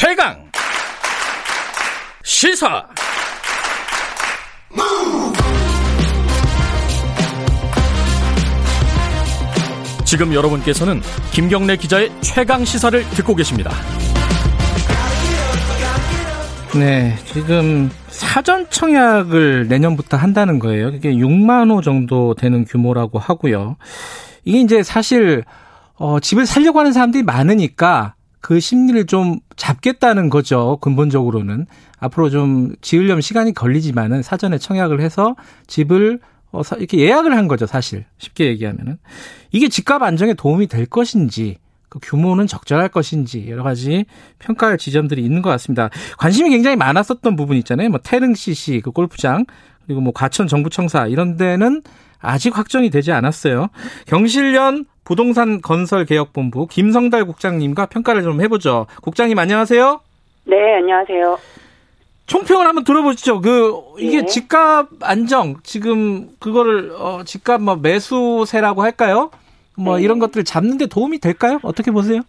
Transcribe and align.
최강 0.00 0.36
시사 2.22 2.86
지금 10.04 10.32
여러분께서는 10.32 11.00
김경래 11.32 11.76
기자의 11.76 12.12
최강 12.20 12.64
시사를 12.64 13.02
듣고 13.10 13.34
계십니다. 13.34 13.72
네, 16.78 17.16
지금 17.24 17.90
사전 18.06 18.70
청약을 18.70 19.66
내년부터 19.66 20.16
한다는 20.16 20.60
거예요. 20.60 20.90
이게 20.90 21.12
6만 21.12 21.72
호 21.72 21.82
정도 21.82 22.34
되는 22.34 22.64
규모라고 22.64 23.18
하고요. 23.18 23.76
이게 24.44 24.60
이제 24.60 24.84
사실 24.84 25.42
어, 25.96 26.20
집을 26.20 26.46
살려고 26.46 26.78
하는 26.78 26.92
사람들이 26.92 27.24
많으니까 27.24 28.14
그 28.40 28.60
심리를 28.60 29.06
좀 29.06 29.40
잡겠다는 29.56 30.30
거죠. 30.30 30.78
근본적으로는 30.80 31.66
앞으로 31.98 32.30
좀 32.30 32.74
지으려면 32.80 33.20
시간이 33.20 33.52
걸리지만은 33.54 34.22
사전에 34.22 34.58
청약을 34.58 35.00
해서 35.00 35.34
집을 35.66 36.20
어, 36.50 36.62
이렇게 36.78 36.98
예약을 36.98 37.36
한 37.36 37.48
거죠. 37.48 37.66
사실 37.66 38.04
쉽게 38.18 38.46
얘기하면은 38.46 38.98
이게 39.50 39.68
집값 39.68 40.02
안정에 40.02 40.34
도움이 40.34 40.66
될 40.68 40.86
것인지 40.86 41.58
그 41.88 41.98
규모는 42.02 42.46
적절할 42.46 42.88
것인지 42.90 43.46
여러 43.48 43.62
가지 43.62 44.04
평가할 44.38 44.78
지점들이 44.78 45.24
있는 45.24 45.42
것 45.42 45.50
같습니다. 45.50 45.90
관심이 46.18 46.50
굉장히 46.50 46.76
많았었던 46.76 47.36
부분 47.36 47.56
있잖아요. 47.58 47.88
뭐 47.88 47.98
태릉 48.02 48.34
CC 48.34 48.80
그 48.82 48.90
골프장 48.90 49.46
그리고 49.88 50.02
뭐 50.02 50.12
과천 50.12 50.46
정부청사 50.46 51.06
이런 51.06 51.38
데는 51.38 51.82
아직 52.20 52.56
확정이 52.56 52.90
되지 52.90 53.10
않았어요. 53.10 53.68
경실련 54.06 54.84
부동산 55.02 55.62
건설 55.62 56.04
개혁본부 56.04 56.66
김성달 56.66 57.24
국장님과 57.24 57.86
평가를 57.86 58.22
좀 58.22 58.42
해보죠. 58.42 58.86
국장님 59.00 59.38
안녕하세요. 59.38 60.00
네, 60.44 60.56
안녕하세요. 60.76 61.38
총평을 62.26 62.66
한번 62.66 62.84
들어보시죠. 62.84 63.40
그 63.40 63.80
이게 63.98 64.20
네. 64.20 64.26
집값 64.26 64.88
안정 65.00 65.56
지금 65.62 66.28
그거를 66.38 66.92
어 66.94 67.22
집값 67.24 67.62
뭐 67.62 67.76
매수세라고 67.76 68.82
할까요? 68.82 69.30
뭐 69.74 69.96
네. 69.96 70.02
이런 70.02 70.18
것들 70.18 70.44
잡는데 70.44 70.86
도움이 70.86 71.18
될까요? 71.20 71.60
어떻게 71.62 71.90
보세요? 71.90 72.20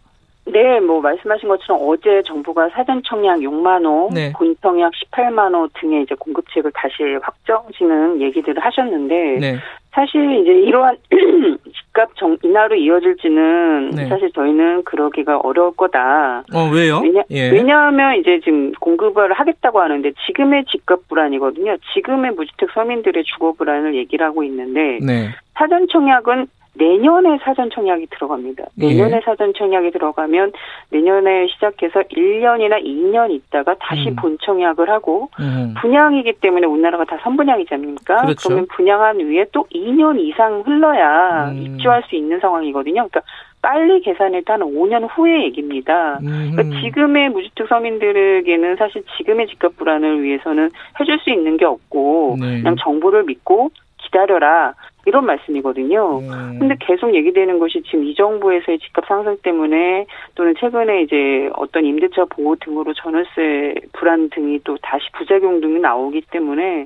네, 0.52 0.80
뭐 0.80 1.02
말씀하신 1.02 1.47
것처럼 1.50 1.81
어제 1.88 2.22
정부가 2.23 2.69
사전 2.69 3.02
청약 3.03 3.39
6만 3.39 3.86
호, 3.86 4.09
네. 4.14 4.31
본 4.33 4.56
청약 4.61 4.91
18만 4.94 5.53
호 5.53 5.67
등의 5.80 6.03
이제 6.03 6.16
공급책을 6.16 6.72
다시 6.73 7.03
확정지는 7.22 8.22
얘기들을 8.22 8.64
하셨는데 8.64 9.38
네. 9.39 9.56
사실 9.91 10.39
이제 10.41 10.52
이러한 10.52 10.97
집값 11.75 12.16
정 12.16 12.38
인하로 12.44 12.75
이어질지는 12.75 13.91
네. 13.95 14.08
사실 14.08 14.31
저희는 14.31 14.83
그러기가 14.83 15.39
어려울 15.39 15.75
거다. 15.75 16.44
어 16.53 16.69
왜요? 16.72 17.00
왜냐 17.00 17.23
예. 17.31 17.50
왜냐하면 17.50 18.16
이제 18.17 18.39
지금 18.44 18.72
공급을 18.73 19.34
하겠다고 19.34 19.80
하는데 19.81 20.11
지금의 20.28 20.66
집값 20.66 21.08
불안이거든요. 21.08 21.78
지금의 21.94 22.31
무주택 22.31 22.69
서민들의 22.72 23.23
주거 23.25 23.53
불안을 23.53 23.95
얘기를 23.95 24.25
하고 24.25 24.44
있는데 24.44 25.00
네. 25.03 25.30
사전 25.56 25.88
청약은 25.91 26.47
내년에 26.80 27.38
사전 27.44 27.69
청약이 27.69 28.08
들어갑니다. 28.09 28.63
내년에 28.75 29.17
예. 29.17 29.22
사전 29.23 29.53
청약이 29.53 29.91
들어가면 29.91 30.53
내년에 30.89 31.47
시작해서 31.47 32.02
1년이나 32.02 32.83
2년 32.83 33.31
있다가 33.31 33.75
다시 33.80 34.09
음. 34.09 34.16
본 34.16 34.38
청약을 34.41 34.89
하고 34.89 35.30
음. 35.39 35.75
분양이기 35.81 36.33
때문에 36.39 36.66
우리나라가 36.66 37.03
다 37.03 37.19
선분양이지 37.22 37.73
않습니까? 37.73 38.22
그렇죠. 38.22 38.47
그러면 38.47 38.67
분양한 38.75 39.22
후에 39.22 39.45
또 39.52 39.66
2년 39.73 40.19
이상 40.19 40.63
흘러야 40.66 41.50
음. 41.52 41.61
입주할 41.61 42.03
수 42.03 42.16
있는 42.16 42.39
상황이거든요. 42.39 43.07
그러니까 43.09 43.22
빨리 43.61 44.00
계산했다는 44.02 44.67
5년 44.67 45.05
후의 45.11 45.44
얘기입니다. 45.44 46.17
그러니까 46.22 46.63
지금의 46.80 47.30
무주택 47.30 47.67
서민들에게는 47.67 48.77
사실 48.77 49.03
지금의 49.17 49.47
집값 49.47 49.75
불안을 49.75 50.23
위해서는 50.23 50.69
해줄 50.97 51.19
수 51.19 51.30
있는 51.30 51.57
게 51.57 51.66
없고 51.66 52.38
네. 52.39 52.61
그냥 52.61 52.77
정부를 52.77 53.23
믿고 53.25 53.72
기다려라. 53.97 54.75
이런 55.05 55.25
말씀이거든요. 55.25 56.19
음. 56.19 56.59
근데 56.59 56.75
계속 56.79 57.15
얘기되는 57.15 57.57
것이 57.59 57.81
지금 57.83 58.03
이 58.03 58.13
정부에서의 58.15 58.79
집값 58.79 59.05
상승 59.07 59.37
때문에 59.41 60.05
또는 60.35 60.53
최근에 60.59 61.03
이제 61.03 61.49
어떤 61.55 61.85
임대차 61.85 62.25
보호 62.25 62.55
등으로 62.57 62.93
전월세 62.93 63.75
불안 63.93 64.29
등이 64.29 64.59
또 64.63 64.77
다시 64.81 65.05
부작용 65.17 65.61
등이 65.61 65.79
나오기 65.79 66.23
때문에 66.31 66.85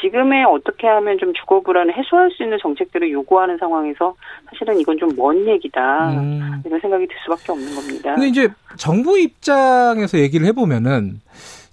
지금에 0.00 0.42
어떻게 0.44 0.86
하면 0.86 1.18
좀 1.18 1.32
주거 1.32 1.60
불안을 1.60 1.96
해소할 1.96 2.30
수 2.32 2.42
있는 2.42 2.58
정책들을 2.60 3.10
요구하는 3.10 3.56
상황에서 3.58 4.14
사실은 4.50 4.78
이건 4.78 4.98
좀 4.98 5.14
먼 5.16 5.46
얘기다. 5.46 6.10
음. 6.10 6.62
이런 6.66 6.80
생각이 6.80 7.06
들 7.06 7.16
수밖에 7.24 7.52
없는 7.52 7.74
겁니다. 7.74 8.14
근데 8.14 8.28
이제 8.28 8.48
정부 8.76 9.18
입장에서 9.18 10.18
얘기를 10.18 10.46
해보면은 10.48 11.20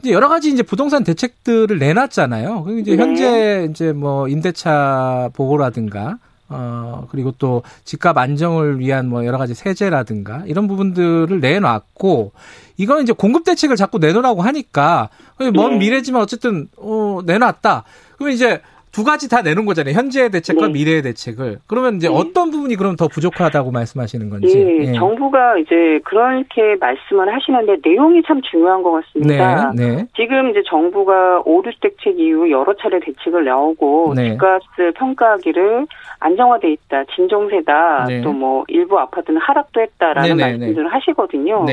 이제 0.02 0.12
여러 0.12 0.28
가지 0.30 0.50
이제 0.50 0.64
부동산 0.64 1.04
대책들을 1.04 1.78
내놨잖아요. 1.78 2.66
이제 2.80 2.96
네. 2.96 3.02
현재 3.02 3.68
이제 3.70 3.94
뭐 3.94 4.28
임대차 4.28 5.30
보호라든가 5.34 6.18
어 6.50 7.08
그리고 7.12 7.32
또 7.38 7.64
집값 7.86 8.18
안정을 8.18 8.80
위한 8.80 9.08
뭐 9.08 9.26
여러 9.26 9.38
가지 9.38 9.54
세제라든가 9.54 10.44
이런 10.48 10.68
부분들을 10.68 11.40
내놨고 11.40 12.34
이건 12.78 13.04
이제 13.04 13.14
공급 13.14 13.44
대책을 13.44 13.76
자꾸 13.76 14.00
내놓으라고 14.00 14.42
하니까 14.42 15.10
먼 15.54 15.74
네. 15.74 15.78
미래지만 15.78 16.22
어쨌든 16.22 16.68
어 16.78 17.20
내놨다. 17.26 17.84
그러면 18.18 18.34
이제 18.34 18.62
두 18.92 19.04
가지 19.04 19.30
다 19.30 19.42
내놓은 19.42 19.66
거잖아요. 19.66 19.96
현재의 19.96 20.30
대책과 20.32 20.68
네. 20.68 20.74
미래의 20.74 21.02
대책을. 21.04 21.60
그러면 21.68 21.96
이제 21.96 22.10
네. 22.10 22.14
어떤 22.14 22.52
부분이 22.52 22.76
그럼 22.76 22.96
더 22.96 23.08
부족하다고 23.08 23.72
말씀하시는 23.72 24.30
건지. 24.30 24.56
네. 24.56 24.90
예. 24.90 24.94
정부가 24.94 25.58
이제 25.58 26.00
그렇게 26.04 26.76
말씀을 26.80 27.34
하시는데 27.34 27.78
내용이 27.84 28.22
참 28.28 28.42
중요한 28.42 28.84
것 28.84 28.92
같습니다. 28.92 29.72
네. 29.76 29.96
네. 29.96 30.06
지금 30.16 30.50
이제 30.50 30.62
정부가 30.68 31.42
오류 31.46 31.72
대책 31.80 32.20
이후 32.20 32.52
여러 32.52 32.74
차례 32.76 33.00
대책을 33.00 33.46
나오고 33.46 34.14
네. 34.16 34.32
집값을 34.32 34.92
평가하기를 34.94 35.88
안정화돼 36.20 36.72
있다, 36.72 37.06
진정세다, 37.16 38.06
네. 38.08 38.22
또뭐 38.22 38.66
일부 38.68 39.00
아파트는 39.00 39.40
하락도 39.42 39.82
했다라는 39.82 40.38
말씀들을 40.38 40.94
하시거든요. 40.94 41.66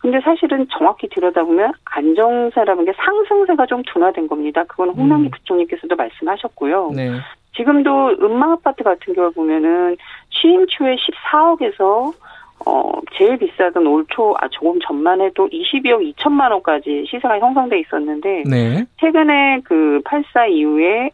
근데 0.00 0.20
사실은 0.20 0.66
정확히 0.70 1.08
들여다보면 1.08 1.72
안정세라는 1.84 2.84
게 2.86 2.92
상승세가 2.96 3.66
좀 3.66 3.82
둔화된 3.86 4.28
겁니다. 4.28 4.64
그건 4.64 4.90
홍남기 4.90 5.28
음. 5.28 5.30
부총리께서도 5.30 5.94
말씀하셨고요. 5.94 6.92
네. 6.96 7.10
지금도 7.56 8.16
음망 8.22 8.52
아파트 8.52 8.82
같은 8.82 9.14
경우 9.14 9.30
보면은 9.32 9.96
취임 10.30 10.66
초에 10.68 10.96
14억에서 10.96 12.14
어 12.66 12.92
제일 13.16 13.38
비싸던 13.38 13.86
올 13.86 14.04
초 14.10 14.34
아 14.38 14.48
조금 14.48 14.78
전만 14.86 15.20
해도 15.20 15.48
22억 15.48 16.14
2천만 16.14 16.50
원까지 16.50 17.06
시세가 17.08 17.38
형성돼 17.40 17.80
있었는데 17.80 18.44
네. 18.48 18.84
최근에 19.00 19.60
그84 19.64 20.50
이후에 20.50 21.10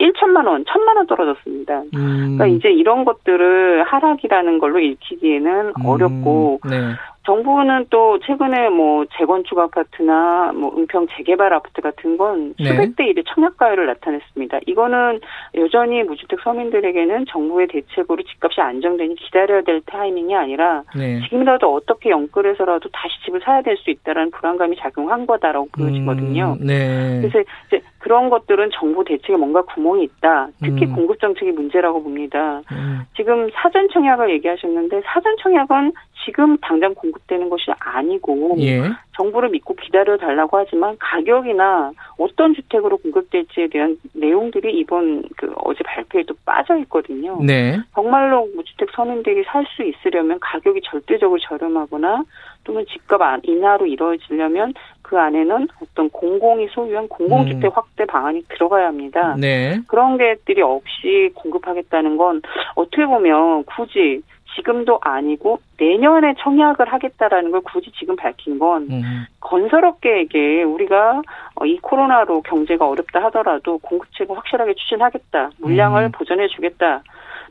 1천만 0.00 0.46
원, 0.46 0.64
1천만 0.64 0.96
원 0.96 1.06
떨어졌습니다. 1.06 1.82
음. 1.94 2.36
그러니까 2.36 2.46
이제 2.46 2.70
이런 2.70 3.04
것들을 3.04 3.84
하락이라는 3.84 4.58
걸로 4.58 4.78
읽히기에는 4.78 5.72
음. 5.78 5.86
어렵고 5.86 6.60
네. 6.68 6.92
정부는 7.26 7.86
또 7.90 8.18
최근에 8.20 8.70
뭐 8.70 9.04
재건축 9.16 9.58
아파트나 9.58 10.52
뭐 10.54 10.76
은평 10.76 11.06
재개발 11.16 11.52
아파트 11.52 11.80
같은 11.80 12.16
건 12.16 12.54
네. 12.58 12.66
수백 12.66 12.96
대 12.96 13.04
1의 13.12 13.24
청약가율을 13.26 13.86
나타냈습니다. 13.86 14.60
이거는 14.66 15.20
여전히 15.56 16.02
무주택 16.02 16.40
서민들에게는 16.40 17.26
정부의 17.28 17.68
대책으로 17.68 18.22
집값이 18.22 18.60
안정되니 18.60 19.14
기다려야 19.16 19.62
될 19.62 19.80
타이밍이 19.86 20.34
아니라 20.34 20.82
네. 20.96 21.20
지금이라도 21.22 21.72
어떻게 21.72 22.10
연끌해서라도 22.10 22.88
다시 22.90 23.14
집을 23.24 23.40
사야 23.40 23.62
될 23.62 23.76
수 23.76 23.90
있다라는 23.90 24.30
불안감이 24.30 24.76
작용한 24.76 25.26
거다라고 25.26 25.68
보여지거든요. 25.72 26.56
음, 26.60 26.66
네. 26.66 27.20
그래서 27.20 27.42
이제 27.66 27.80
그런 27.98 28.28
것들은 28.30 28.70
정부 28.72 29.04
대책에 29.04 29.36
뭔가 29.36 29.62
구멍이 29.62 30.04
있다. 30.04 30.48
특히 30.62 30.86
음. 30.86 30.94
공급 30.94 31.20
정책이 31.20 31.52
문제라고 31.52 32.02
봅니다. 32.02 32.62
음. 32.72 33.02
지금 33.16 33.48
사전 33.54 33.88
청약을 33.88 34.30
얘기하셨는데 34.30 35.02
사전 35.06 35.36
청약은 35.42 35.92
지금 36.26 36.58
당장 36.58 36.92
공급되는 36.94 37.48
것이 37.48 37.70
아니고 37.78 38.56
예. 38.58 38.82
정부를 39.16 39.48
믿고 39.50 39.74
기다려 39.74 40.18
달라고 40.18 40.58
하지만 40.58 40.96
가격이나 40.98 41.92
어떤 42.18 42.52
주택으로 42.54 42.98
공급될지에 42.98 43.68
대한 43.68 43.96
내용들이 44.12 44.76
이번 44.76 45.22
그 45.36 45.52
어제 45.64 45.82
발표에도 45.84 46.34
빠져 46.44 46.76
있거든요. 46.80 47.38
네. 47.42 47.78
정말로 47.94 48.48
무주택 48.54 48.90
서민들이 48.90 49.44
살 49.44 49.66
수 49.76 49.82
있으려면 49.82 50.38
가격이 50.40 50.80
절대적으로 50.84 51.40
저렴하거나 51.40 52.22
또는 52.64 52.84
집값 52.86 53.40
인하로 53.42 53.86
이루어지려면 53.86 54.74
그 55.02 55.18
안에는 55.18 55.68
어떤 55.82 56.10
공공이 56.10 56.68
소유한 56.70 57.08
공공주택 57.08 57.64
음. 57.64 57.70
확대 57.74 58.04
방안이 58.04 58.42
들어가야 58.48 58.86
합니다. 58.88 59.36
네. 59.38 59.80
그런 59.86 60.18
것들이 60.18 60.62
없이 60.62 61.30
공급하겠다는 61.34 62.16
건 62.16 62.42
어떻게 62.74 63.06
보면 63.06 63.64
굳이 63.64 64.22
지금도 64.56 64.98
아니고 65.02 65.60
내년에 65.78 66.34
청약을 66.38 66.92
하겠다라는 66.92 67.50
걸 67.50 67.60
굳이 67.60 67.92
지금 67.92 68.16
밝힌 68.16 68.58
건 68.58 68.88
음. 68.90 69.26
건설업계에게 69.40 70.62
우리가 70.64 71.22
어, 71.54 71.66
이 71.66 71.78
코로나로 71.78 72.42
경제가 72.42 72.88
어렵다 72.88 73.22
하더라도 73.24 73.78
공급책을 73.78 74.36
확실하게 74.36 74.74
추진하겠다 74.74 75.50
물량을 75.58 76.04
음. 76.04 76.12
보전해 76.12 76.48
주겠다 76.48 77.02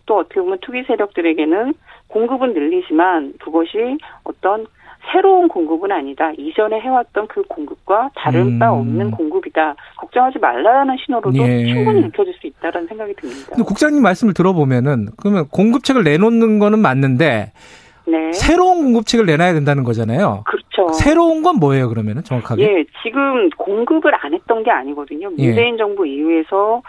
또 0.06 0.18
어떻게 0.18 0.42
보면 0.42 0.60
투기 0.62 0.84
세력들에게는 0.84 1.74
공급은 2.08 2.54
늘리지만 2.54 3.34
그것이 3.40 3.98
어떤 4.24 4.66
새로운 5.12 5.48
공급은 5.48 5.92
아니다. 5.92 6.32
이전에 6.38 6.80
해왔던 6.80 7.28
그 7.28 7.44
공급과 7.44 8.10
다른 8.16 8.48
음. 8.48 8.60
바 8.60 8.72
없는 8.72 9.12
공급이다. 9.12 9.76
걱정하지 9.98 10.40
말라는 10.40 10.98
신호로도 11.06 11.38
예. 11.38 11.66
충분히 11.66 12.02
읽혀질 12.08 12.34
수 12.40 12.48
있다라는 12.48 12.88
생각이 12.88 13.14
듭니다. 13.16 13.48
근데 13.50 13.64
국장님 13.64 14.02
말씀을 14.02 14.34
들어보면은 14.34 15.10
그러면 15.18 15.48
공급책을 15.50 16.04
내놓는 16.04 16.60
거는 16.60 16.80
맞는데 16.80 17.52
네. 18.08 18.32
새로운 18.34 18.84
공급책을 18.84 19.26
내놔야 19.26 19.54
된다는 19.54 19.84
거잖아요. 19.84 20.44
그렇죠. 20.46 20.94
새로운 20.94 21.42
건 21.42 21.58
뭐예요, 21.58 21.90
그러면은 21.90 22.24
정확하게? 22.24 22.64
예, 22.64 22.86
지금 23.04 23.50
공급을 23.58 24.14
안 24.24 24.34
했던 24.34 24.64
게 24.64 24.72
아니거든요. 24.72 25.32
예. 25.38 25.48
문재인 25.48 25.74
예. 25.74 25.78
정부 25.78 26.06
이후에서 26.06 26.82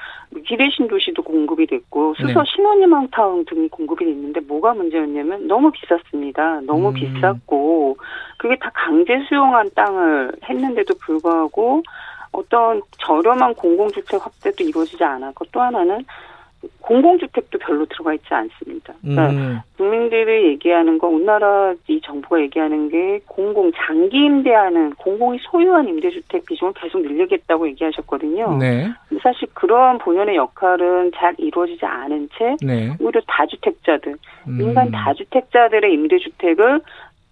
기대 0.47 0.69
신 0.71 0.89
도시도 0.89 1.23
공급이 1.23 1.67
됐고 1.67 2.15
수서 2.17 2.43
네. 2.43 2.45
신혼희망타운 2.55 3.45
등이 3.47 3.69
공급이 3.69 4.05
됐는데 4.05 4.41
뭐가 4.41 4.75
문제였냐면 4.75 5.47
너무 5.47 5.71
비쌌습니다. 5.71 6.61
너무 6.67 6.89
음. 6.89 6.95
비쌌고 6.95 7.97
그게 8.37 8.57
다 8.57 8.71
강제 8.75 9.19
수용한 9.29 9.71
땅을 9.75 10.33
했는데도 10.49 10.95
불구하고 10.99 11.83
어떤 12.33 12.83
저렴한 12.99 13.55
공공주택 13.55 14.25
확대도 14.25 14.65
이루어지지 14.65 15.03
않았고 15.03 15.47
또 15.53 15.61
하나는 15.61 16.05
공공주택도 16.81 17.59
별로 17.59 17.85
들어가 17.87 18.15
있지 18.15 18.27
않습니다. 18.33 18.95
그러니까 19.01 19.31
음. 19.31 19.59
국민들이 19.77 20.49
얘기하는 20.49 20.99
거, 20.99 21.09
우리나라 21.09 21.75
이 21.89 22.01
정부가 22.01 22.41
얘기하는 22.41 22.89
게 22.89 23.21
공공 23.27 23.73
장기 23.75 24.17
임대하는 24.17 24.95
공공이 24.95 25.39
소유한 25.43 25.89
임대주택 25.89 26.47
비중을 26.47 26.73
계속 26.75 27.03
늘리겠다고 27.03 27.69
얘기하셨거든요. 27.69 28.57
네. 28.59 28.89
사실 29.23 29.49
그러한 29.55 29.99
본연의 29.99 30.37
역할은 30.37 31.13
잘 31.17 31.35
이루어지지 31.39 31.85
않은 31.85 32.29
채 32.39 32.57
네. 32.65 32.91
오히려 33.01 33.21
다주택자들, 33.27 34.17
음. 34.49 34.57
민간 34.57 34.91
다주택자들의 34.91 35.93
임대주택을 35.93 36.81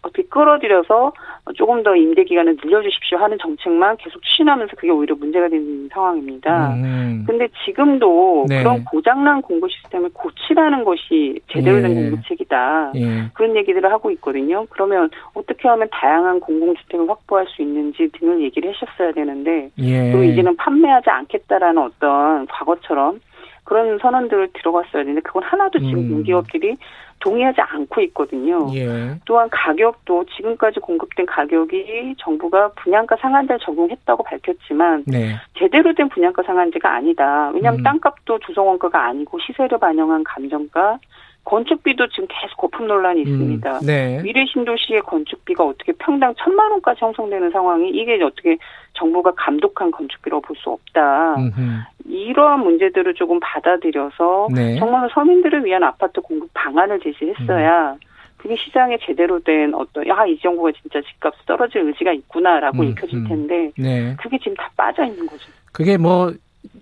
어떻게 0.04 0.22
끌어들여서 0.24 1.12
조금 1.54 1.82
더 1.82 1.96
임대 1.96 2.24
기간을 2.24 2.56
늘려주십시오 2.62 3.18
하는 3.18 3.38
정책만 3.38 3.96
계속 3.96 4.22
추진하면서 4.22 4.76
그게 4.76 4.90
오히려 4.90 5.14
문제가 5.14 5.48
되는 5.48 5.88
상황입니다. 5.92 6.74
음. 6.74 7.24
근데 7.26 7.48
지금도 7.64 8.46
네. 8.48 8.62
그런 8.62 8.84
고장난 8.84 9.42
공급 9.42 9.70
시스템을 9.70 10.10
고치라는 10.12 10.84
것이 10.84 11.40
제대로 11.48 11.80
된 11.80 11.90
예. 11.90 11.94
공급책이다. 11.94 12.92
예. 12.96 13.30
그런 13.34 13.56
얘기들을 13.56 13.90
하고 13.90 14.10
있거든요. 14.12 14.66
그러면 14.70 15.10
어떻게 15.34 15.68
하면 15.68 15.88
다양한 15.90 16.40
공공주택을 16.40 17.08
확보할 17.08 17.46
수 17.48 17.62
있는지 17.62 18.08
등을 18.18 18.42
얘기를 18.42 18.72
하셨어야 18.72 19.12
되는데 19.12 19.70
예. 19.78 20.12
그리고 20.12 20.24
이제는 20.24 20.56
판매하지 20.56 21.10
않겠다라는 21.10 21.82
어떤 21.82 22.46
과거처럼 22.46 23.20
그런 23.64 23.98
선언들을 23.98 24.50
들어갔어야 24.52 25.02
되는데 25.02 25.20
그건 25.22 25.42
하나도 25.42 25.78
지금 25.78 25.98
음. 26.00 26.10
공기업들이 26.10 26.76
동의하지 27.25 27.61
않고 27.62 28.03
있거든요. 28.03 28.71
예. 28.75 29.19
또한 29.25 29.49
가격도 29.50 30.26
지금까지 30.37 30.79
공급된 30.81 31.25
가격이 31.25 32.17
정부가 32.19 32.69
분양가 32.76 33.17
상한제를 33.17 33.59
적용했다고 33.61 34.23
밝혔지만 34.23 35.05
네. 35.06 35.35
제대로 35.59 35.94
된 35.94 36.11
분양가 36.11 36.43
상한제가 36.43 36.94
아니다. 36.94 37.50
왜냐하면 37.55 37.81
음. 37.81 37.82
땅값도 37.82 38.41
조성원가가 38.41 39.06
아니고 39.06 39.38
시세를 39.41 39.79
반영한 39.79 40.23
감정가 40.25 40.99
건축비도 41.44 42.08
지금 42.08 42.26
계속 42.29 42.56
거품 42.56 42.87
논란이 42.87 43.20
음, 43.23 43.26
있습니다. 43.26 43.79
음, 43.79 43.87
네. 43.87 44.23
미래 44.23 44.44
신도시의 44.46 45.02
건축비가 45.02 45.64
어떻게 45.64 45.93
평당 45.99 46.35
천만 46.38 46.70
원까지 46.73 47.00
형성되는 47.05 47.50
상황이 47.50 47.91
이게 47.91 48.23
어떻게 48.23 48.56
정부가 48.94 49.32
감독한 49.37 49.91
건축비라고 49.91 50.41
볼 50.43 50.56
수 50.56 50.70
없다. 50.70 51.35
음흠. 51.37 51.61
이러한 52.06 52.61
문제들을 52.61 53.14
조금 53.14 53.41
받아들여서 53.41 54.49
네. 54.55 54.79
정말 54.79 55.08
서민들을 55.12 55.64
위한 55.64 55.82
아파트 55.82 56.20
공급 56.20 56.49
방안을 56.55 57.00
제시했어야 57.00 57.93
음. 57.93 57.99
그게 58.37 58.56
시장에 58.56 58.99
제대로 59.05 59.40
된 59.40 59.75
어떤 59.75 60.06
야 60.06 60.25
이 60.26 60.38
정부가 60.38 60.70
진짜 60.81 61.00
집값 61.00 61.35
떨어질 61.47 61.81
의지가 61.82 62.12
있구나라고 62.12 62.82
음, 62.82 62.88
읽혀질 62.88 63.19
음. 63.19 63.29
텐데 63.29 63.70
네. 63.76 64.14
그게 64.20 64.38
지금 64.38 64.55
다 64.55 64.70
빠져 64.76 65.05
있는 65.05 65.26
거죠. 65.26 65.50
그게 65.73 65.97
뭐 65.99 66.32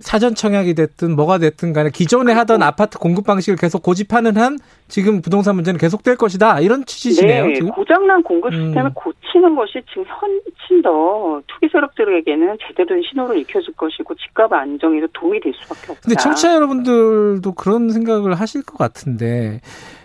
사전 0.03 0.35
청약이 0.35 0.75
됐든 0.75 1.17
뭐가 1.17 1.39
됐든 1.39 1.73
간에 1.73 1.91
기존에 1.91 2.33
하던. 2.33 2.63
아파트 2.63 2.99
공급 2.99 3.25
방식을 3.27 3.57
계속 3.57 3.83
고집하는 3.83 4.37
한 4.37 4.59
지금 4.89 5.23
부동산 5.23 5.55
문제는 5.55 5.79
계속될 5.79 6.17
것이다 6.17 6.61
이런 6.61 6.85
취지시네요. 6.85 7.47
네, 7.47 7.55
지금? 7.55 7.71
고장난 7.71 8.23
공급 8.23 8.53
시스템을 8.53 8.91
음. 8.91 8.95
고치는 8.95 9.57
것이 9.57 9.83
지금 9.89 10.05
훨씬 10.05 10.83
더 10.83 11.41
투기 11.47 11.71
세력들에게는 11.73 12.59
제대로 12.67 12.89
된 12.89 13.03
신호를 13.09 13.39
익혀줄 13.39 13.75
것이고 13.75 14.15
집값 14.15 14.53
안정에도 14.53 15.07
도움이 15.13 15.41
될 15.41 15.53
수밖에 15.55 15.93
없다. 15.93 16.01
근데 16.03 16.17
청취자 16.17 16.55
여러분들도 16.55 17.53
그런 17.53 17.91
생각을 17.91 18.35
하실 18.35 18.63
것 18.63 18.77
같은데 18.77 19.61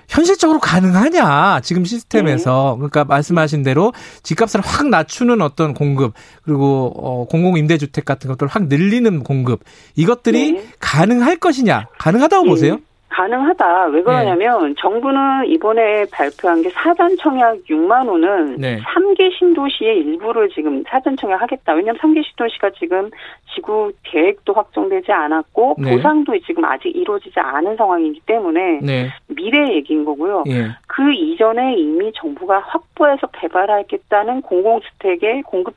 현실적으로 0.08 0.60
가능하냐 0.60 1.62
지금 1.62 1.86
시스템에서 1.86 2.76
네. 2.76 2.78
그러니까 2.78 3.04
말씀하신 3.04 3.64
대로 3.64 3.94
집값을 4.24 4.62
확 4.62 4.88
낮추는 4.90 5.42
어떤 5.42 5.74
공급 5.74 6.14
그리고 6.44 6.94
어, 6.96 7.26
공공 7.26 7.58
임대주택 7.58 8.06
같은 8.06 8.30
것들을 8.30 8.50
확 8.50 8.68
늘리는 8.68 9.24
공급 9.24 9.64
이것들이 9.96 10.52
네. 10.54 10.68
가능할 10.80 11.38
것이냐 11.38 11.88
가능하다고 11.98 12.44
네. 12.46 12.50
보세요? 12.50 12.80
가능하다. 13.18 13.86
왜 13.88 14.04
그러냐면 14.04 14.68
네. 14.68 14.74
정부는 14.78 15.48
이번에 15.48 16.06
발표한 16.12 16.62
게 16.62 16.70
사전 16.70 17.18
청약 17.18 17.58
6만 17.64 18.08
호는 18.08 18.58
네. 18.58 18.80
3개 18.80 19.36
신도시의 19.38 19.98
일부를 19.98 20.50
지금 20.50 20.84
사전 20.88 21.18
청약하겠다. 21.18 21.74
왜냐하면 21.74 22.00
3개 22.00 22.24
신도시가 22.24 22.70
지금 22.78 23.10
지구 23.56 23.92
계획도 24.04 24.54
확정되지 24.54 25.12
않았고 25.12 25.78
네. 25.80 25.96
보상도 25.96 26.38
지금 26.46 26.64
아직 26.66 26.96
이루어지지 26.96 27.40
않은 27.40 27.76
상황이기 27.76 28.22
때문에 28.28 28.82
네. 28.84 29.10
미래 29.26 29.74
얘기인 29.74 30.06
거고요. 30.06 30.44
예. 30.50 30.68
그 30.86 31.12
이전에 31.12 31.76
이미 31.76 32.12
정부가 32.14 32.60
확보해서 32.60 33.26
개발하겠다는 33.28 34.42
공공주택의 34.44 35.42
공급 35.42 35.74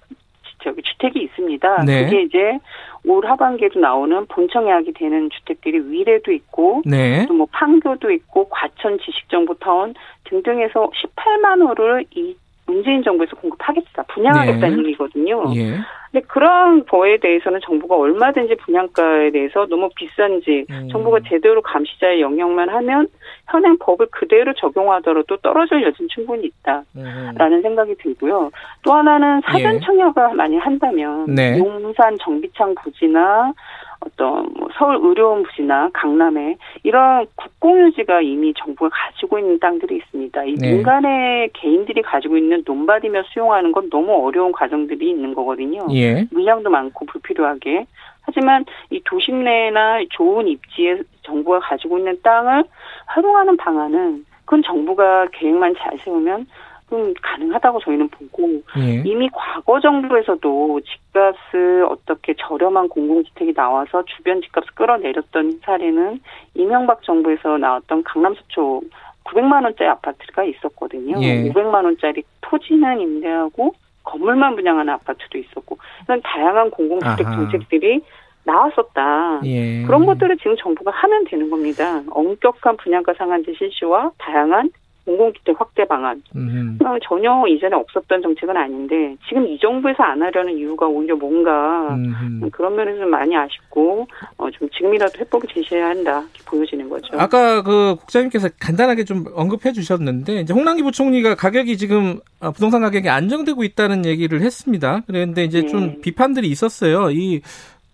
저기 0.62 0.82
주택이 0.82 1.22
있습니다. 1.22 1.84
네. 1.84 2.04
그게 2.04 2.22
이제 2.22 2.58
올 3.06 3.24
하반기에도 3.26 3.80
나오는 3.80 4.26
본청 4.26 4.68
예약이 4.68 4.92
되는 4.92 5.30
주택들이 5.30 5.78
위례도 5.78 6.32
있고 6.32 6.82
네. 6.84 7.26
또뭐 7.26 7.46
판교도 7.50 8.10
있고 8.10 8.48
과천 8.48 8.98
지식정보타운 8.98 9.94
등등해서 10.24 10.90
18만 10.90 11.66
호를 11.66 12.04
이 12.14 12.36
문재인 12.70 13.02
정부에서 13.02 13.36
공급하겠다, 13.36 14.02
분양하겠다는 14.04 14.82
네. 14.82 14.88
얘기거든요. 14.88 15.44
예. 15.56 15.76
근데 16.10 16.26
그런 16.26 16.84
거에 16.86 17.18
대해서는 17.18 17.60
정부가 17.64 17.96
얼마든지 17.96 18.56
분양가에 18.56 19.30
대해서 19.30 19.66
너무 19.66 19.88
비싼지 19.94 20.66
음. 20.68 20.88
정부가 20.90 21.20
제대로 21.28 21.62
감시자의 21.62 22.20
영역만 22.20 22.68
하면 22.68 23.06
현행 23.48 23.76
법을 23.78 24.06
그대로 24.10 24.52
적용하더라도 24.54 25.36
떨어질 25.36 25.82
여지는 25.82 26.08
충분히 26.08 26.46
있다라는 26.46 27.58
음. 27.58 27.62
생각이 27.62 27.94
들고요. 27.96 28.50
또 28.82 28.92
하나는 28.92 29.40
사전 29.44 29.76
예. 29.76 29.80
청약을 29.80 30.34
많이 30.34 30.56
한다면 30.56 31.32
네. 31.32 31.58
용산 31.58 32.16
정비창 32.18 32.74
부지나 32.82 33.52
어떤 34.00 34.48
뭐 34.58 34.68
서울 34.78 34.98
의료원 35.02 35.42
부지나 35.42 35.90
강남에 35.92 36.56
이런 36.82 37.26
국공유지가 37.34 38.22
이미 38.22 38.54
정부가 38.54 38.90
가지고 38.92 39.38
있는 39.38 39.58
땅들이 39.58 39.96
있습니다. 39.96 40.44
이 40.44 40.54
네. 40.54 40.72
민간의 40.72 41.50
개인들이 41.52 42.00
가지고 42.02 42.36
있는 42.38 42.62
논밭이며 42.66 43.24
수용하는 43.32 43.72
건 43.72 43.90
너무 43.90 44.26
어려운 44.26 44.52
과정들이 44.52 45.10
있는 45.10 45.34
거거든요. 45.34 45.86
예. 45.92 46.26
물량도 46.30 46.70
많고 46.70 47.04
불필요하게. 47.06 47.86
하지만 48.22 48.64
이 48.90 49.00
도심 49.04 49.44
내나 49.44 50.00
좋은 50.10 50.48
입지에 50.48 51.00
정부가 51.22 51.60
가지고 51.60 51.98
있는 51.98 52.18
땅을 52.22 52.64
활용하는 53.06 53.56
방안은 53.56 54.24
그건 54.44 54.62
정부가 54.62 55.28
계획만 55.32 55.74
잘 55.78 55.98
세우면 55.98 56.46
좀 56.90 57.14
가능하다고 57.22 57.80
저희는 57.80 58.08
보고 58.08 58.60
예. 58.78 59.02
이미 59.04 59.30
과거 59.32 59.80
정부에서도 59.80 60.80
집값을 60.80 61.86
어떻게 61.88 62.34
저렴한 62.34 62.88
공공주택이 62.88 63.54
나와서 63.54 64.04
주변 64.04 64.42
집값을 64.42 64.74
끌어내렸던 64.74 65.60
사례는 65.64 66.20
이명박 66.54 67.02
정부에서 67.02 67.56
나왔던 67.56 68.02
강남 68.02 68.34
서초 68.34 68.82
900만 69.24 69.62
원짜리 69.64 69.88
아파트가 69.88 70.44
있었거든요. 70.44 71.22
예. 71.22 71.44
500만 71.44 71.84
원짜리 71.84 72.22
토지는 72.40 73.00
임대하고 73.00 73.72
건물만 74.02 74.56
분양하는 74.56 74.92
아파트도 74.94 75.38
있었고 75.38 75.78
이런 76.04 76.20
다양한 76.22 76.70
공공주택 76.70 77.26
아하. 77.26 77.36
정책들이 77.36 78.02
나왔었다. 78.44 79.42
예. 79.44 79.82
그런 79.84 80.06
것들을 80.06 80.36
지금 80.38 80.56
정부가 80.56 80.90
하면 80.90 81.24
되는 81.24 81.48
겁니다. 81.50 82.02
엄격한 82.10 82.78
분양가 82.78 83.12
상한제 83.14 83.54
실시와 83.54 84.10
다양한 84.18 84.70
공공주택 85.10 85.60
확대 85.60 85.84
방안. 85.84 86.22
음. 86.36 86.78
전혀 87.02 87.44
이전에 87.48 87.74
없었던 87.74 88.22
정책은 88.22 88.56
아닌데 88.56 89.16
지금 89.28 89.46
이 89.46 89.58
정부에서 89.58 90.02
안 90.02 90.22
하려는 90.22 90.56
이유가 90.56 90.86
오히려 90.86 91.16
뭔가 91.16 91.94
음. 91.94 92.48
그런 92.52 92.76
면에서 92.76 93.04
많이 93.06 93.36
아쉽고 93.36 94.06
어, 94.36 94.50
좀 94.50 94.68
지금이라도 94.70 95.18
해법을 95.20 95.48
제시해야 95.52 95.88
한다 95.88 96.20
이렇게 96.20 96.44
보여지는 96.46 96.88
거죠. 96.88 97.18
아까 97.18 97.62
그 97.62 97.96
국장님께서 98.00 98.48
간단하게 98.60 99.04
좀 99.04 99.24
언급해 99.34 99.72
주셨는데 99.72 100.40
이제 100.40 100.52
홍남기 100.52 100.82
부총리가 100.82 101.34
가격이 101.34 101.76
지금 101.76 102.20
어, 102.40 102.50
부동산 102.52 102.82
가격이 102.82 103.08
안정되고 103.08 103.64
있다는 103.64 104.04
얘기를 104.06 104.42
했습니다. 104.42 105.02
그런데 105.06 105.44
이제 105.44 105.62
네. 105.62 105.68
좀 105.68 106.00
비판들이 106.00 106.48
있었어요. 106.48 107.10
이 107.10 107.40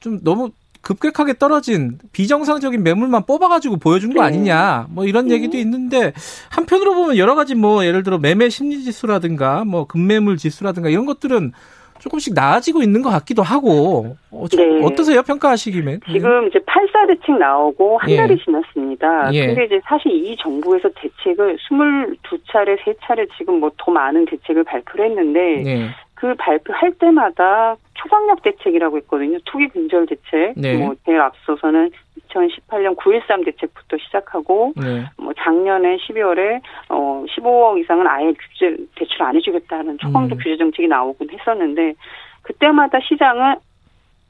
좀 0.06 0.20
너무 0.22 0.50
급격하게 0.86 1.34
떨어진 1.34 1.98
비정상적인 2.12 2.84
매물만 2.84 3.26
뽑아가지고 3.26 3.78
보여준 3.78 4.14
거 4.14 4.20
네. 4.20 4.26
아니냐 4.28 4.86
뭐 4.90 5.04
이런 5.04 5.26
네. 5.26 5.34
얘기도 5.34 5.58
있는데 5.58 6.12
한편으로 6.50 6.94
보면 6.94 7.16
여러 7.16 7.34
가지 7.34 7.56
뭐 7.56 7.84
예를 7.84 8.04
들어 8.04 8.18
매매 8.18 8.48
심리 8.48 8.82
지수라든가 8.84 9.64
뭐 9.64 9.86
급매물 9.86 10.36
지수라든가 10.36 10.88
이런 10.88 11.04
것들은 11.04 11.52
조금씩 11.98 12.34
나아지고 12.34 12.82
있는 12.82 13.02
것 13.02 13.10
같기도 13.10 13.42
하고 13.42 14.16
어, 14.30 14.44
네. 14.56 14.84
어떠세요 14.84 15.22
평가하시기면? 15.22 16.00
지금 16.12 16.46
이제 16.46 16.60
8사 16.60 17.08
대책 17.08 17.36
나오고 17.38 17.98
한 17.98 18.10
예. 18.10 18.16
달이 18.18 18.36
지났습니다. 18.44 19.32
예. 19.32 19.46
근데 19.46 19.64
이제 19.64 19.80
사실 19.88 20.12
이 20.12 20.36
정부에서 20.36 20.88
대책을 20.94 21.56
22차례, 21.68 22.78
3차례 22.84 23.26
지금 23.36 23.58
뭐 23.60 23.70
더 23.78 23.90
많은 23.90 24.26
대책을 24.26 24.62
발표를 24.64 25.10
했는데 25.10 25.64
예. 25.66 25.88
그 26.16 26.34
발표할 26.34 26.92
때마다 26.92 27.76
초강력 27.94 28.42
대책이라고 28.42 28.96
했거든요. 28.98 29.38
투기 29.44 29.68
근절 29.68 30.06
대책. 30.06 30.54
네. 30.56 30.76
뭐 30.76 30.94
제일 31.04 31.20
앞서서는 31.20 31.90
2018년 32.28 32.96
9.13 32.96 33.44
대책부터 33.44 33.98
시작하고 33.98 34.72
네. 34.76 35.04
뭐 35.18 35.32
작년에 35.36 35.98
12월에 35.98 36.60
어 36.88 37.24
15억 37.28 37.78
이상은 37.80 38.06
아예 38.06 38.32
규제 38.32 38.76
대출 38.96 39.22
안 39.22 39.36
해주겠다는 39.36 39.98
초강력 39.98 40.32
음. 40.32 40.38
규제 40.38 40.56
정책이 40.56 40.88
나오곤 40.88 41.28
했었는데 41.30 41.94
그때마다 42.42 42.98
시장은 43.00 43.56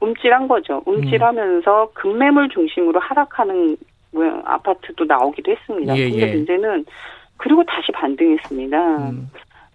움찔한 0.00 0.48
거죠. 0.48 0.82
움찔하면서 0.86 1.84
음. 1.84 1.88
급매물 1.94 2.48
중심으로 2.48 2.98
하락하는 2.98 3.76
모양 4.10 4.42
아파트도 4.44 5.04
나오기도 5.04 5.52
했습니다. 5.52 5.96
예, 5.96 6.10
근데 6.10 6.28
예. 6.28 6.34
문제는 6.34 6.84
그리고 7.36 7.62
다시 7.64 7.92
반등했습니다. 7.92 8.96
음. 9.10 9.30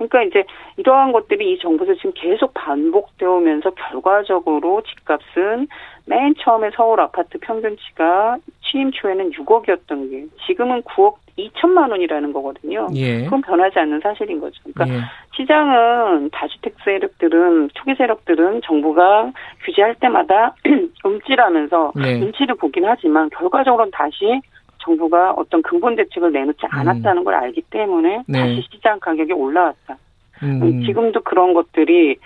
그러니까 0.08 0.24
이제 0.24 0.44
이러한 0.78 1.12
것들이 1.12 1.54
이 1.54 1.60
정부에서 1.60 1.96
지금 1.96 2.12
계속 2.16 2.54
반복되어 2.54 3.32
오면서 3.32 3.72
결과적으로 3.72 4.82
집값은 4.82 5.68
맨 6.06 6.34
처음에 6.40 6.72
서울 6.76 7.00
아파트 7.00 7.38
평균치가 7.40 8.38
취임 8.64 8.92
초에는 8.92 9.32
6억이었던 9.32 10.10
게 10.10 10.26
지금은 10.46 10.82
9억 10.84 11.16
2천만 11.38 11.92
원이라는 11.92 12.34
거거든요. 12.34 12.88
예. 12.96 13.24
그건 13.24 13.42
변하지 13.42 13.80
않는 13.80 14.02
사실인 14.02 14.40
거죠. 14.40 14.62
그러니까 14.74 14.98
예. 14.98 15.02
시장은 15.36 16.30
다주택 16.32 16.76
세력들은 16.84 17.70
투기 17.74 17.96
세력들은 17.96 18.62
정부가 18.64 19.32
규제할 19.64 19.96
때마다 19.96 20.56
움찔하면서 21.04 21.94
네. 21.96 22.18
눈치를 22.20 22.56
보긴 22.56 22.86
하지만 22.86 23.30
결과적으로는 23.30 23.92
다시 23.92 24.42
정부가 24.82 25.32
어떤 25.32 25.62
근본 25.62 25.96
대책을 25.96 26.32
내놓지 26.32 26.66
음. 26.66 26.70
않았다는 26.72 27.22
음. 27.22 27.24
걸 27.24 27.36
알기 27.36 27.62
때문에 27.70 28.24
네. 28.28 28.40
다시 28.40 28.68
시장 28.72 29.00
가격이 29.00 29.34
올라왔다. 29.34 29.98
음. 30.44 30.82
지금도 30.86 31.22
그런 31.22 31.54
것들이 31.54 32.18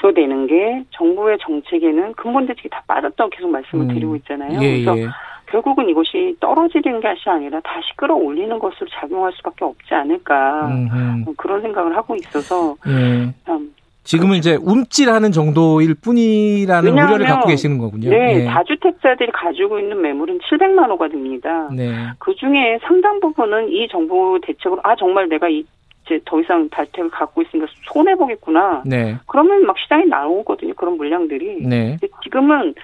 부여되는 0.00 0.46
게 0.46 0.84
정부의 0.90 1.38
정책에는 1.40 2.12
근본 2.14 2.46
대책이 2.46 2.68
다 2.68 2.82
빠졌다고 2.86 3.30
계속 3.30 3.50
말씀을 3.50 3.84
음. 3.86 3.88
드리고 3.88 4.16
있잖아요. 4.16 4.60
예, 4.62 4.82
그래서 4.82 4.98
예. 4.98 5.06
결국은 5.46 5.88
이것이 5.88 6.36
떨어지는 6.40 7.00
것이 7.00 7.28
아니라 7.28 7.60
다시 7.60 7.88
끌어올리는 7.96 8.58
것으로 8.58 8.86
작용할 8.90 9.32
수밖에 9.32 9.64
없지 9.64 9.94
않을까 9.94 10.68
음흠. 10.68 11.34
그런 11.36 11.62
생각을 11.62 11.96
하고 11.96 12.14
있어서 12.16 12.76
예. 12.86 13.32
참 13.44 13.72
지금은 14.08 14.38
이제 14.38 14.54
움찔하는 14.54 15.32
정도일 15.32 15.94
뿐이라는 16.02 16.92
우려를 16.92 17.26
갖고 17.26 17.46
계시는 17.48 17.76
거군요. 17.76 18.08
네, 18.08 18.40
예. 18.40 18.44
다주택자들이 18.46 19.30
가지고 19.32 19.78
있는 19.78 20.00
매물은 20.00 20.38
700만 20.38 20.88
호가 20.88 21.08
됩니다. 21.08 21.68
네. 21.70 21.92
그 22.18 22.34
중에 22.34 22.78
상당 22.84 23.20
부분은 23.20 23.68
이 23.68 23.86
정부 23.88 24.40
대책으로 24.42 24.80
아 24.82 24.96
정말 24.96 25.28
내가 25.28 25.50
이 25.50 25.62
이제 26.06 26.18
더 26.24 26.40
이상 26.40 26.70
다주택을 26.70 27.10
갖고 27.10 27.42
있으니까 27.42 27.70
손해 27.84 28.14
보겠구나. 28.14 28.82
네. 28.86 29.18
그러면 29.26 29.66
막 29.66 29.78
시장에 29.78 30.06
나오거든요. 30.06 30.72
그런 30.72 30.96
물량들이. 30.96 31.66
네. 31.66 31.98
지금은 32.22 32.74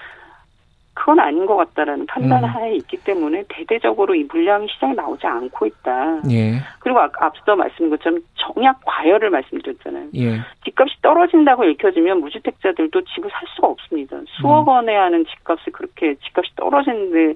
그건 0.94 1.18
아닌 1.20 1.44
것 1.44 1.56
같다라는 1.56 2.06
판단하에 2.06 2.70
음. 2.70 2.76
있기 2.76 2.98
때문에 2.98 3.44
대대적으로 3.48 4.14
이 4.14 4.24
물량이 4.24 4.68
시장에 4.68 4.94
나오지 4.94 5.26
않고 5.26 5.66
있다. 5.66 6.20
예. 6.30 6.54
그리고 6.78 7.00
아, 7.00 7.10
앞서 7.20 7.56
말씀드린 7.56 7.90
것처럼 7.90 8.20
정약 8.34 8.80
과열을 8.86 9.30
말씀드렸잖아요. 9.30 10.08
예. 10.14 10.38
집값이 10.64 10.94
떨어진다고 11.02 11.64
읽혀지면 11.64 12.20
무주택자들도 12.20 13.02
집을 13.02 13.28
살 13.30 13.42
수가 13.54 13.68
없습니다. 13.68 14.16
수억 14.40 14.62
음. 14.62 14.68
원에 14.68 14.94
하는 14.94 15.24
집값이 15.26 15.70
그렇게 15.70 16.14
집값이 16.24 16.54
떨어지는데 16.56 17.34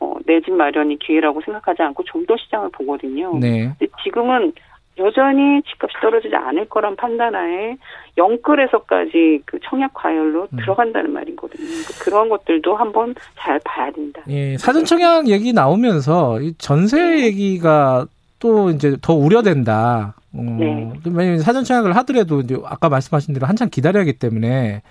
어, 0.00 0.14
내 0.24 0.40
집 0.40 0.52
마련이 0.54 0.98
기회라고 0.98 1.40
생각하지 1.42 1.82
않고 1.82 2.04
좀 2.04 2.24
더 2.26 2.36
시장을 2.36 2.70
보거든요. 2.72 3.36
네. 3.38 3.70
근데 3.78 3.86
지금은 4.04 4.52
여전히 4.98 5.62
집값이 5.62 5.94
떨어지지 6.02 6.34
않을 6.34 6.68
거란 6.68 6.96
판단하에 6.96 7.76
영끌에서까지 8.18 9.42
그 9.46 9.58
청약 9.64 9.94
과열로 9.94 10.48
음. 10.52 10.56
들어간다는 10.58 11.12
말이거든요. 11.12 11.64
그러니까 11.64 12.04
그런 12.04 12.28
것들도 12.28 12.76
한번 12.76 13.14
잘 13.38 13.58
봐야 13.64 13.90
된다. 13.90 14.22
예, 14.28 14.56
사전 14.58 14.84
청약 14.84 15.28
얘기 15.28 15.52
나오면서 15.52 16.40
이 16.40 16.54
전세 16.58 16.98
네. 17.00 17.24
얘기가 17.26 18.06
또 18.38 18.70
이제 18.70 18.96
더 19.00 19.14
우려된다. 19.14 20.14
어, 20.32 20.42
네. 20.42 20.92
왜냐면 21.06 21.40
사전 21.40 21.64
청약을 21.64 21.96
하더라도 21.96 22.40
이제 22.40 22.56
아까 22.64 22.88
말씀하신 22.88 23.34
대로 23.34 23.46
한참 23.46 23.68
기다려야 23.68 24.02
하기 24.02 24.14
때문에 24.14 24.82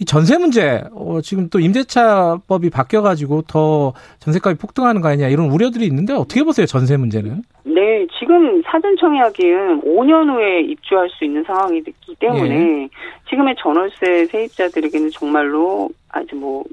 이 0.00 0.04
전세 0.06 0.38
문제 0.38 0.82
어, 0.92 1.20
지금 1.22 1.50
또 1.50 1.60
임대차법이 1.60 2.70
바뀌어 2.70 3.02
가지고 3.02 3.42
더 3.42 3.92
전세값이 4.20 4.58
폭등하는 4.58 5.02
거 5.02 5.08
아니냐 5.08 5.28
이런 5.28 5.50
우려들이 5.50 5.84
있는데 5.86 6.14
어떻게 6.14 6.42
보세요 6.42 6.66
전세 6.66 6.96
문제는? 6.96 7.42
네, 7.64 8.06
지금 8.18 8.62
사전 8.62 8.96
청약은 8.96 9.82
5년 9.82 10.30
후에 10.30 10.62
입주할 10.62 11.10
수 11.10 11.24
있는 11.24 11.44
상황이 11.44 11.82
됐기 11.82 12.16
때문에 12.18 12.84
예. 12.84 12.88
지금의 13.28 13.56
전월세 13.58 14.26
세입자들에게는 14.26 15.10
정말로 15.10 15.90
아주 16.08 16.36
뭐 16.36 16.64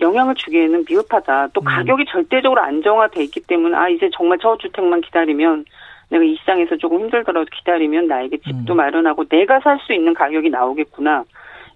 영향을 0.00 0.34
주기에는 0.34 0.84
미흡하다. 0.88 1.48
또 1.52 1.60
음. 1.60 1.64
가격이 1.64 2.04
절대적으로 2.10 2.60
안정화돼 2.62 3.22
있기 3.24 3.40
때문에 3.40 3.76
아 3.76 3.88
이제 3.88 4.08
정말 4.16 4.38
저주택만 4.38 5.02
기다리면 5.02 5.64
내가 6.10 6.24
이 6.24 6.36
시장에서 6.36 6.76
조금 6.76 7.00
힘들더라도 7.00 7.46
기다리면 7.50 8.06
나에게 8.08 8.38
집도 8.38 8.74
음. 8.74 8.76
마련하고 8.76 9.24
내가 9.24 9.60
살 9.60 9.78
수 9.80 9.92
있는 9.92 10.12
가격이 10.14 10.50
나오겠구나. 10.50 11.24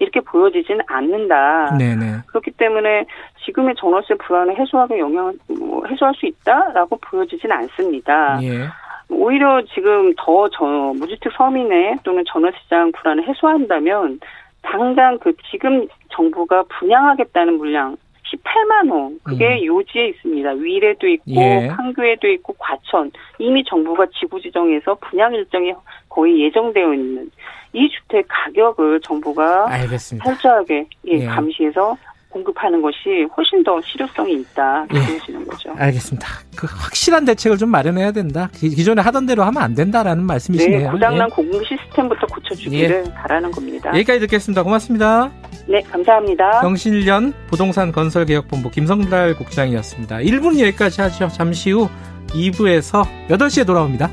이렇게 0.00 0.20
보여지지는 0.20 0.80
않는다. 0.88 1.76
네네. 1.78 2.22
그렇기 2.26 2.50
때문에 2.52 3.06
지금의 3.44 3.76
전월세 3.78 4.14
불안을 4.14 4.58
해소하게 4.58 4.98
영향을 4.98 5.34
뭐 5.58 5.84
해소할 5.86 6.14
수 6.16 6.26
있다라고 6.26 6.98
보여지진 7.00 7.50
않습니다. 7.52 8.38
예. 8.42 8.66
오히려 9.08 9.62
지금 9.72 10.12
더 10.16 10.48
저 10.48 10.64
무주택 10.64 11.32
서민의 11.34 11.98
또는 12.02 12.24
전월시장 12.26 12.92
불안을 12.92 13.28
해소한다면 13.28 14.18
당장 14.62 15.18
그 15.18 15.32
지금 15.50 15.86
정부가 16.10 16.64
분양하겠다는 16.78 17.58
물량 17.58 17.96
18만 18.32 18.90
호 18.90 19.12
그게 19.22 19.60
음. 19.60 19.66
요지에 19.66 20.08
있습니다. 20.08 20.50
위례도 20.50 21.06
있고 21.08 21.24
예. 21.36 21.68
판교에도 21.68 22.28
있고 22.28 22.54
과천 22.58 23.10
이미 23.38 23.62
정부가 23.64 24.06
지구 24.18 24.40
지정해서 24.40 24.96
분양 25.00 25.34
일정이 25.34 25.72
거의 26.08 26.44
예정되어 26.44 26.94
있는 26.94 27.30
이 27.72 27.88
주택 27.90 28.26
가격을 28.28 29.00
정부가 29.00 29.70
알겠습니다. 29.70 30.24
철저하게 30.24 30.86
예, 31.08 31.12
예. 31.12 31.26
감시해서 31.26 31.96
공급하는 32.34 32.82
것이 32.82 33.26
훨씬 33.36 33.62
더 33.62 33.80
실효성이 33.80 34.34
있다 34.40 34.84
보여지는 34.90 35.40
예. 35.40 35.44
거죠. 35.44 35.72
알겠습니다. 35.76 36.26
그 36.56 36.66
확실한 36.68 37.24
대책을 37.24 37.58
좀 37.58 37.70
마련해야 37.70 38.10
된다. 38.10 38.48
기존에 38.52 39.00
하던 39.02 39.26
대로 39.26 39.44
하면 39.44 39.62
안 39.62 39.74
된다라는 39.74 40.24
말씀이시네요. 40.24 40.86
네, 40.86 40.90
고장난 40.90 41.28
예. 41.30 41.34
공급 41.34 41.64
시스템 41.64 41.83
부터 42.08 42.26
고쳐주기를 42.26 43.04
예. 43.06 43.14
바라는 43.14 43.50
겁니다. 43.50 43.90
여기까지 43.90 44.20
듣겠습니다. 44.20 44.62
고맙습니다. 44.62 45.30
네, 45.66 45.80
감사합니다. 45.82 46.60
경실련 46.60 47.32
부동산 47.48 47.92
건설개혁본부 47.92 48.70
김성달 48.70 49.36
국장이었습니다. 49.36 50.16
1분 50.18 50.58
여기까지 50.60 51.00
하죠. 51.00 51.28
잠시 51.28 51.70
후 51.70 51.88
2부에서 52.28 53.06
8시에 53.28 53.66
돌아옵니다. 53.66 54.10